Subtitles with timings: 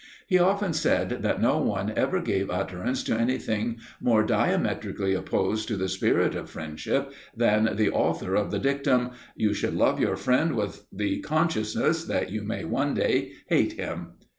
[0.25, 5.77] He often said that no one ever gave utterance to anything more diametrically opposed to
[5.77, 10.55] the spirit of friendship than the author of the dictum, "You should love your friend
[10.55, 14.13] with the consciousness that you may one day hate him."